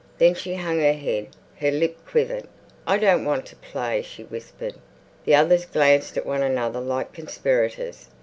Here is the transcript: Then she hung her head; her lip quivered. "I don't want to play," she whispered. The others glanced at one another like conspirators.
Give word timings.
Then 0.17 0.33
she 0.33 0.55
hung 0.55 0.79
her 0.79 0.93
head; 0.93 1.27
her 1.59 1.69
lip 1.69 1.95
quivered. 2.07 2.45
"I 2.87 2.97
don't 2.97 3.23
want 3.23 3.45
to 3.45 3.55
play," 3.57 4.01
she 4.01 4.23
whispered. 4.23 4.73
The 5.25 5.35
others 5.35 5.63
glanced 5.67 6.17
at 6.17 6.25
one 6.25 6.41
another 6.41 6.79
like 6.79 7.13
conspirators. 7.13 8.07